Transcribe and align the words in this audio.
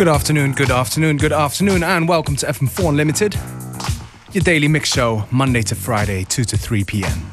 Good 0.00 0.08
afternoon, 0.08 0.52
good 0.52 0.70
afternoon, 0.70 1.18
good 1.18 1.34
afternoon, 1.34 1.82
and 1.82 2.08
welcome 2.08 2.34
to 2.36 2.46
FM4 2.46 2.88
Unlimited, 2.88 3.38
your 4.32 4.42
daily 4.42 4.66
mix 4.66 4.90
show, 4.90 5.26
Monday 5.30 5.60
to 5.60 5.74
Friday, 5.74 6.24
2 6.24 6.42
to 6.44 6.56
3 6.56 6.84
p.m. 6.84 7.30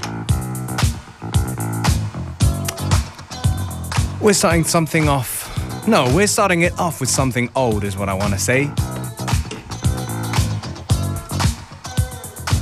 We're 4.19 4.33
starting 4.33 4.65
something 4.65 5.07
off. 5.07 5.87
No, 5.87 6.13
we're 6.13 6.27
starting 6.27 6.63
it 6.63 6.77
off 6.77 6.99
with 6.99 7.07
something 7.07 7.49
old, 7.55 7.85
is 7.85 7.95
what 7.95 8.09
I 8.09 8.13
want 8.13 8.33
to 8.33 8.37
say. 8.37 8.65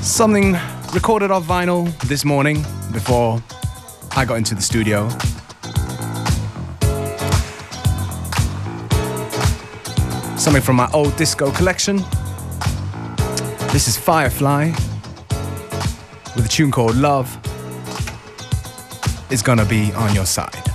Something 0.04 0.55
recorded 0.94 1.32
off 1.32 1.46
vinyl 1.46 1.91
this 2.02 2.24
morning 2.24 2.58
before 2.94 3.41
I 4.16 4.24
got 4.24 4.35
into 4.35 4.54
the 4.54 4.62
studio. 4.62 5.10
Something 10.45 10.62
from 10.62 10.76
my 10.76 10.88
old 10.94 11.16
disco 11.16 11.49
collection. 11.49 12.04
This 13.73 13.88
is 13.88 13.98
Firefly 13.98 14.68
with 16.35 16.45
a 16.45 16.48
tune 16.48 16.70
called 16.70 16.95
Love 16.95 17.35
is 19.31 19.41
gonna 19.41 19.66
be 19.66 19.91
on 19.94 20.13
your 20.13 20.27
side. 20.27 20.74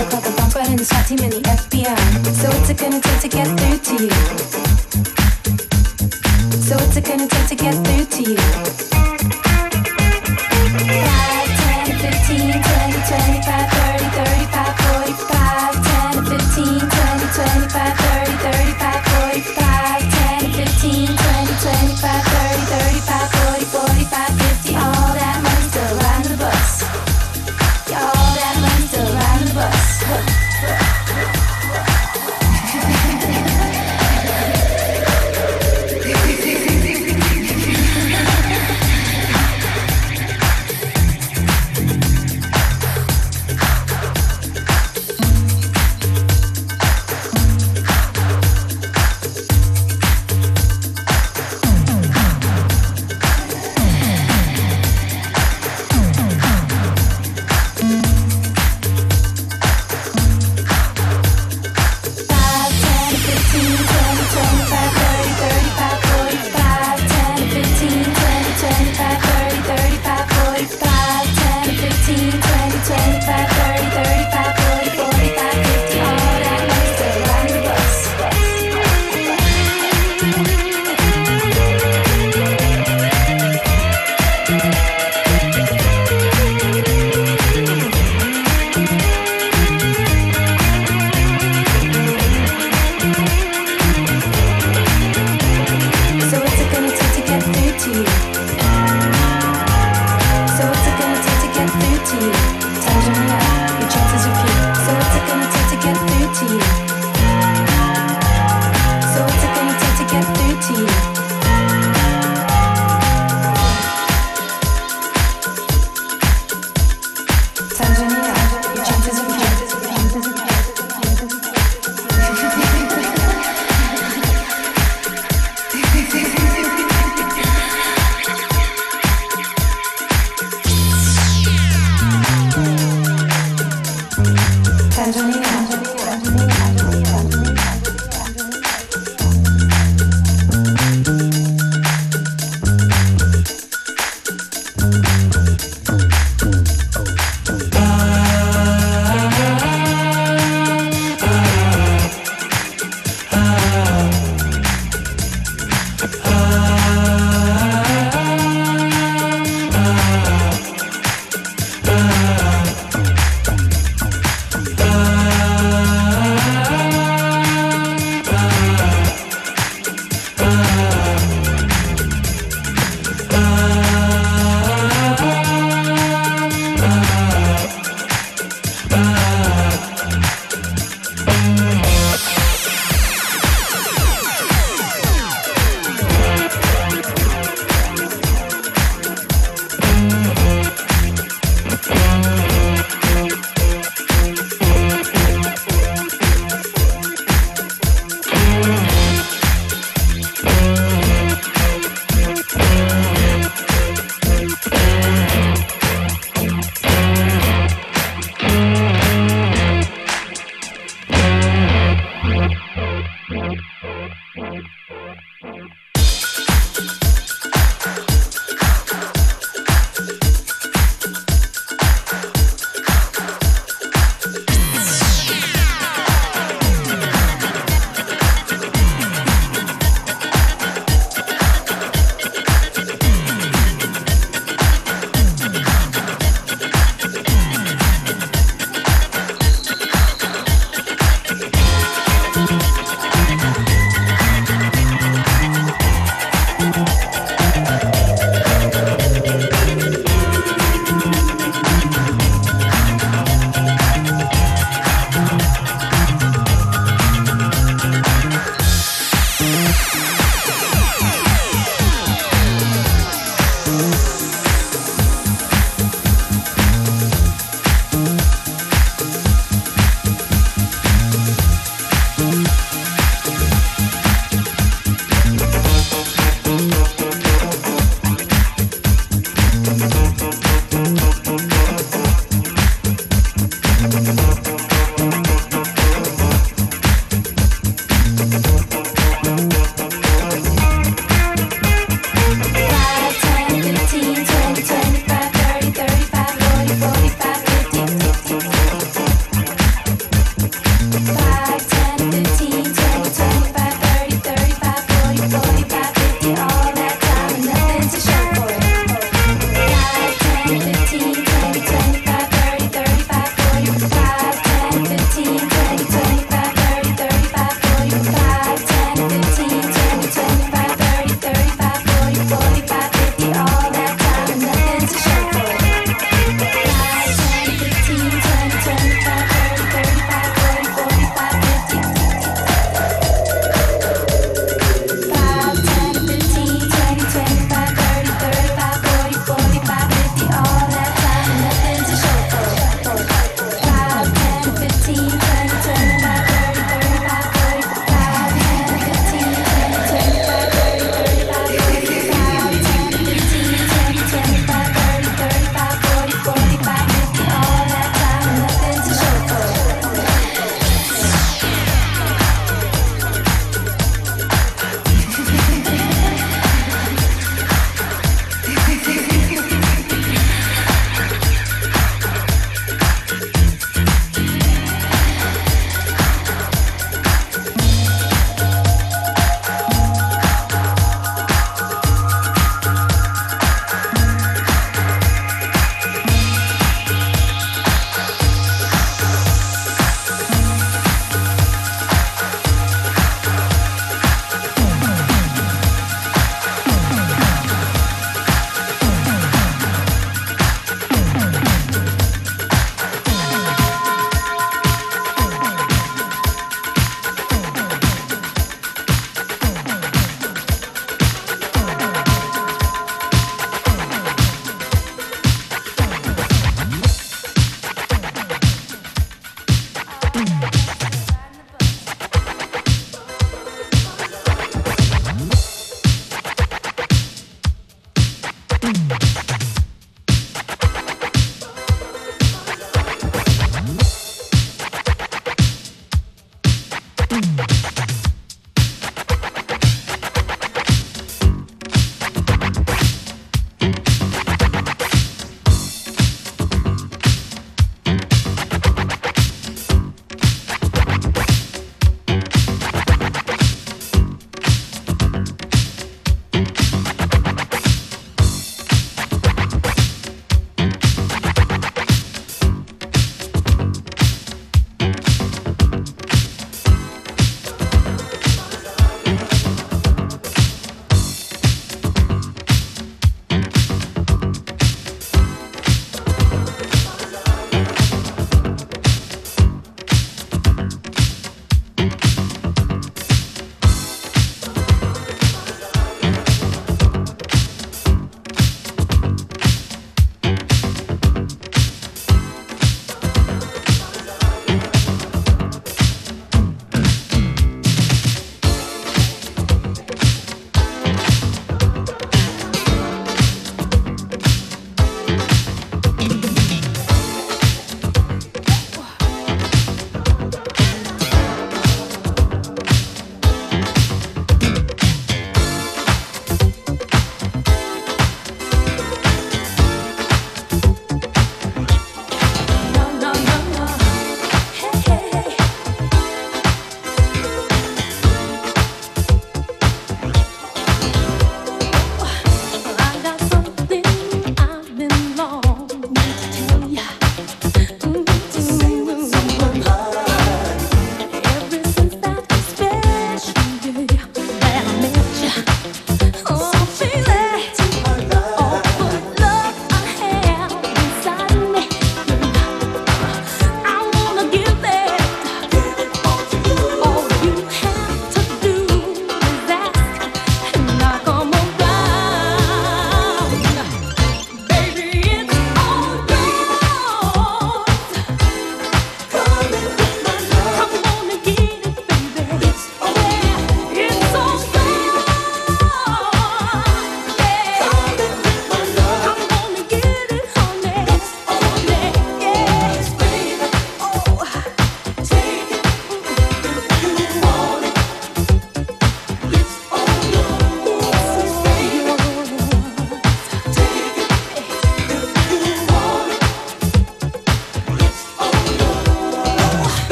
Look 0.00 0.14
like 0.14 0.24
a 0.24 0.32
bumper 0.32 0.60
in 0.60 0.76
the 0.76 0.84
SWAT 0.86 1.06
team 1.06 1.18
and 1.18 1.30
the 1.30 1.42
FBI. 1.42 1.94
So 2.32 2.48
what's 2.48 2.70
it 2.70 2.78
gonna 2.78 3.00
take 3.02 3.20
to 3.20 3.28
get 3.28 3.46
through 3.46 3.78
to 3.84 4.02
you? 4.02 4.10
So 6.56 6.76
what's 6.76 6.96
it 6.96 7.04
gonna 7.04 7.28
take 7.28 7.48
to 7.48 7.54
get 7.54 7.74
through 7.84 8.06
to 8.06 8.22
you? 8.30 8.38
5, 8.38 8.80
10, 11.84 11.98
15, 12.00 12.48
20, 12.48 12.96
25, 13.44 13.79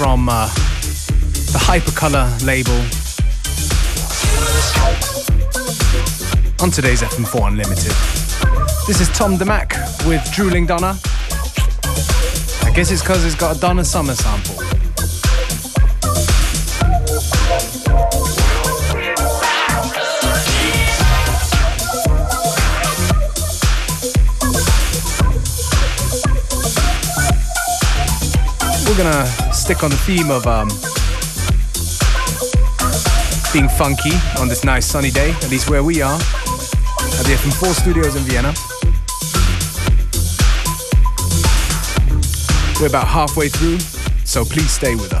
from 0.00 0.30
uh, 0.30 0.46
the 1.52 1.60
Hypercolour 1.60 2.24
label. 2.46 2.72
On 6.64 6.70
today's 6.70 7.02
FM4 7.02 7.48
Unlimited. 7.48 7.92
This 8.86 9.02
is 9.02 9.10
Tom 9.10 9.36
DeMac 9.36 10.08
with 10.08 10.24
Drooling 10.32 10.64
Donna. 10.64 10.98
I 12.64 12.72
guess 12.74 12.90
it's 12.90 13.02
because 13.02 13.26
it's 13.26 13.34
got 13.34 13.58
a 13.58 13.60
Donna 13.60 13.84
Summer 13.84 14.14
sample. 14.14 14.56
we're 28.86 28.96
gonna 28.96 29.39
stick 29.70 29.84
on 29.84 29.90
the 29.90 29.96
theme 29.98 30.32
of 30.32 30.44
um, 30.48 30.68
being 33.52 33.68
funky 33.68 34.10
on 34.40 34.48
this 34.48 34.64
nice 34.64 34.84
sunny 34.84 35.12
day, 35.12 35.30
at 35.30 35.48
least 35.48 35.70
where 35.70 35.84
we 35.84 36.02
are, 36.02 36.16
at 36.16 37.24
the 37.24 37.36
FM4 37.38 37.72
studios 37.80 38.16
in 38.16 38.22
Vienna. 38.24 38.52
We're 42.80 42.88
about 42.88 43.06
halfway 43.06 43.48
through, 43.48 43.78
so 44.24 44.44
please 44.44 44.72
stay 44.72 44.96
with 44.96 45.12
us. 45.12 45.19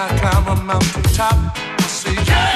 I 0.00 0.06
climb 0.16 0.46
a 0.46 0.62
mountain 0.62 1.02
top? 1.12 1.34
I 1.56 1.82
say, 1.82 2.14
yes, 2.14 2.47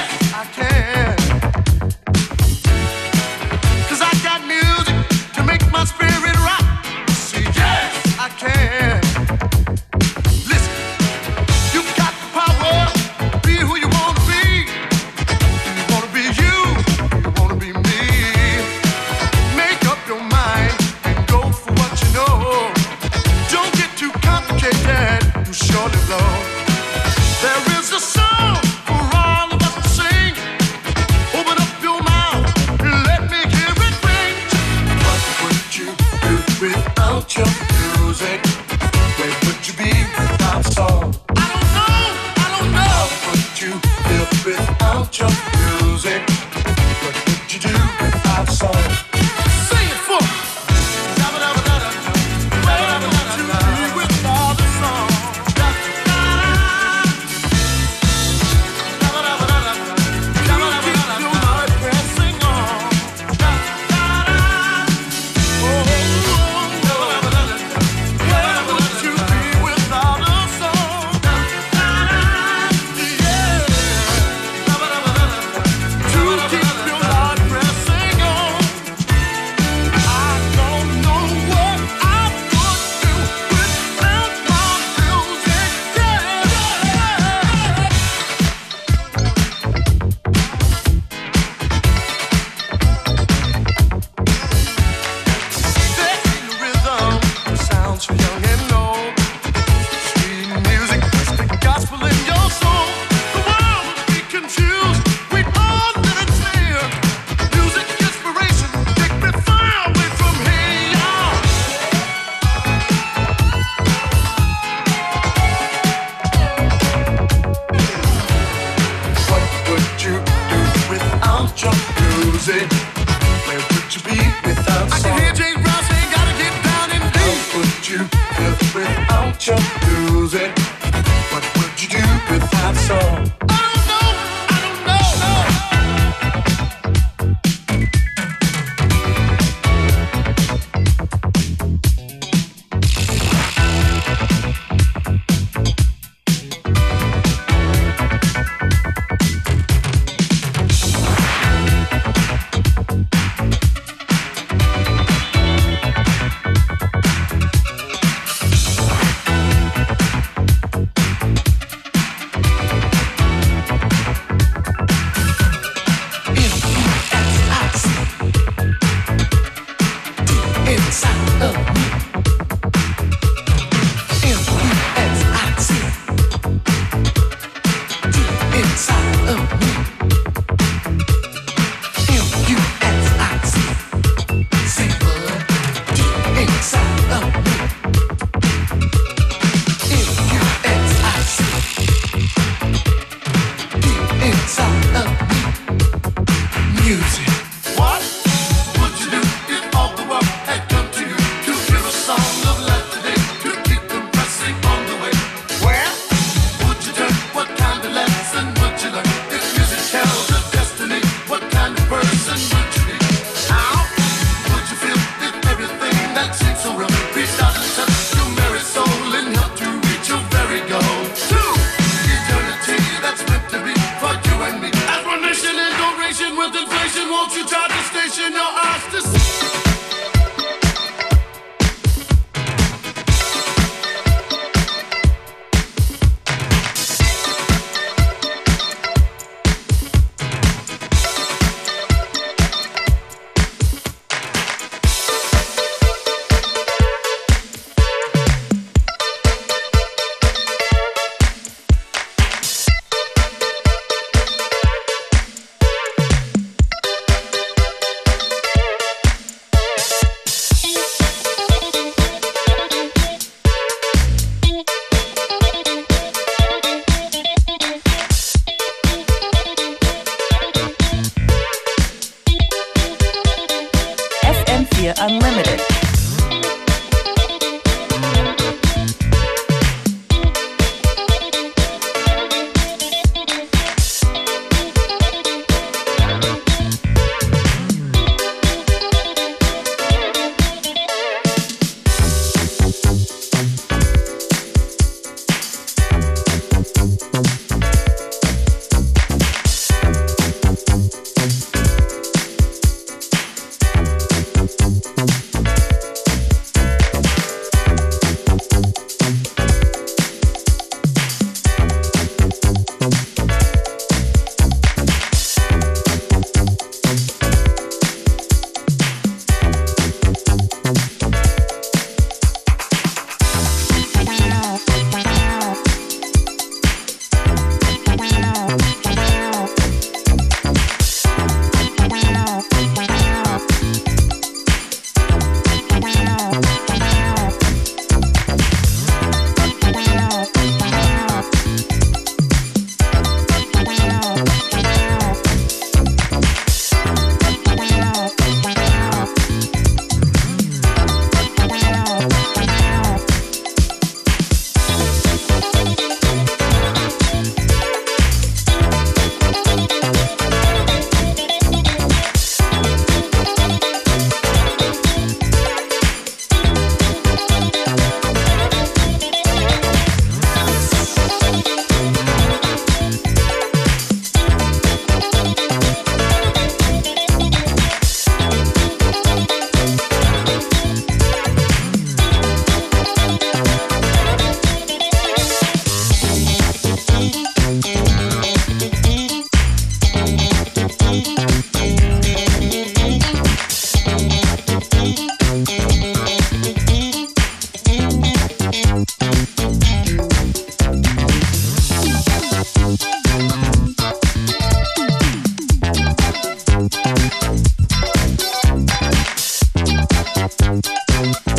Bye. 411.03 411.32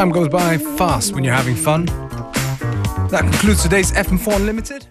Time 0.00 0.12
goes 0.12 0.30
by 0.30 0.56
fast 0.56 1.12
when 1.12 1.24
you're 1.24 1.34
having 1.34 1.54
fun. 1.54 1.84
That 3.10 3.20
concludes 3.20 3.62
today's 3.62 3.92
FM4 3.92 4.36
Unlimited. 4.36 4.90